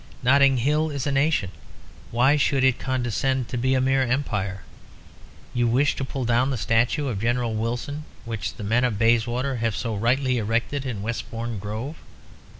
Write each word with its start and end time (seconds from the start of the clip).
Notting 0.23 0.57
Hill 0.57 0.89
is 0.89 1.05
a 1.05 1.11
nation. 1.11 1.51
Why 2.09 2.35
should 2.35 2.63
it 2.63 2.79
condescend 2.79 3.47
to 3.49 3.55
be 3.57 3.75
a 3.75 3.79
mere 3.79 4.01
Empire? 4.01 4.63
You 5.53 5.67
wish 5.67 5.95
to 5.95 6.03
pull 6.03 6.25
down 6.25 6.49
the 6.49 6.57
statue 6.57 7.07
of 7.07 7.21
General 7.21 7.53
Wilson, 7.53 8.05
which 8.25 8.55
the 8.55 8.63
men 8.63 8.83
of 8.83 8.97
Bayswater 8.97 9.57
have 9.57 9.75
so 9.75 9.95
rightly 9.95 10.39
erected 10.39 10.87
in 10.87 11.03
Westbourne 11.03 11.59
Grove. 11.59 11.97